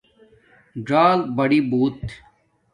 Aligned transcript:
ژݴل 0.87 1.19
بڑی 1.35 1.59
بݸت 1.69 2.01